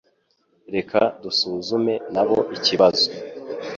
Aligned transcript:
Reka 0.75 0.99
dusuzume 1.21 1.93
nabo 2.13 2.37
ikibazo. 2.55 3.05